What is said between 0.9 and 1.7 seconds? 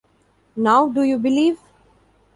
you believe?